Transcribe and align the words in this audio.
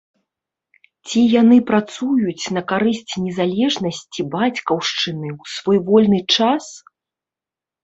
Ці 1.09 1.19
яны 1.41 1.57
працуюць 1.71 2.45
на 2.55 2.63
карысць 2.71 3.13
незалежнасці 3.27 4.27
бацькаўшчыны 4.35 5.27
ў 5.39 5.55
свой 5.59 5.79
вольны 5.93 6.19
час? 6.39 6.63